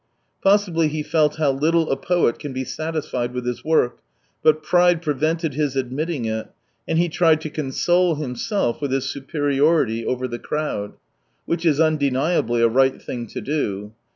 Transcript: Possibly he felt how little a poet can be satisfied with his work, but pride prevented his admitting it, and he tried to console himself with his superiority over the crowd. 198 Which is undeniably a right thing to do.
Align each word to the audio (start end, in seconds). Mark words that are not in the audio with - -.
Possibly 0.41 0.87
he 0.87 1.03
felt 1.03 1.35
how 1.35 1.51
little 1.51 1.91
a 1.91 1.95
poet 1.95 2.39
can 2.39 2.53
be 2.53 2.63
satisfied 2.63 3.35
with 3.35 3.45
his 3.45 3.63
work, 3.63 3.99
but 4.41 4.63
pride 4.63 4.99
prevented 4.99 5.53
his 5.53 5.75
admitting 5.75 6.25
it, 6.25 6.47
and 6.87 6.97
he 6.97 7.07
tried 7.07 7.39
to 7.41 7.51
console 7.51 8.15
himself 8.15 8.81
with 8.81 8.91
his 8.91 9.05
superiority 9.07 10.03
over 10.03 10.27
the 10.27 10.39
crowd. 10.39 10.93
198 11.45 11.45
Which 11.45 11.65
is 11.67 11.79
undeniably 11.79 12.63
a 12.63 12.67
right 12.67 12.99
thing 12.99 13.27
to 13.27 13.41
do. 13.41 13.91